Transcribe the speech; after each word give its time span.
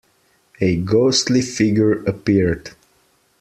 A 0.59 0.77
ghostly 0.77 1.43
figure 1.43 2.03
appeared. 2.05 2.71